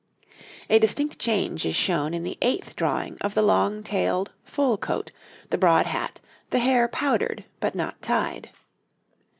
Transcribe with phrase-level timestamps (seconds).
[0.67, 5.11] A distinct change is shown in the eighth drawing of the long tailed, full coat,
[5.51, 8.49] the broad hat, the hair powdered, but not tied.